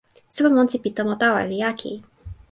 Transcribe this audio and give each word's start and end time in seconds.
supa 0.33 0.49
monsi 0.55 0.75
pi 0.83 0.89
tomo 0.97 1.13
tawa 1.21 1.41
li 1.49 1.57
jaki. 1.63 1.91